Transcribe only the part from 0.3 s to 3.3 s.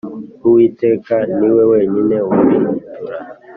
Uwiteka niwe wenyine wabihindura.